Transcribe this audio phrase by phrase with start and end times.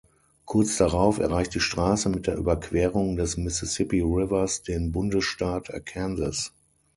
[0.45, 6.51] Kurz darauf erreicht die Straße mit der Überquerung des Mississippi Rivers den Bundesstaat Arkansas.